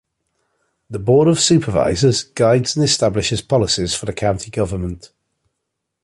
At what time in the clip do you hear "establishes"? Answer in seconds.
2.83-3.39